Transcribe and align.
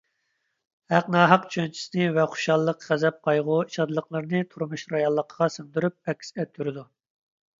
ھەق– 0.93 1.09
ناھەق 1.15 1.43
چۈشەنچىسىنى 1.49 2.05
ۋە 2.15 2.23
خۇشاللىق، 2.35 2.87
غەزەپ، 2.87 3.19
قايغۇ، 3.29 3.59
شادلىقلىرىنى 3.75 4.41
تۇرمۇش 4.55 4.85
رېئاللىقىغا 4.95 5.51
سىڭدۈرۈپ 5.59 5.99
ئەكس 6.13 6.33
ئەتتۈرىدۇ. 6.39 6.89